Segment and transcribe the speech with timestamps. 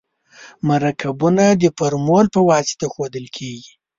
[0.69, 3.71] مرکبونه د فورمول په واسطه ښودل کیږي.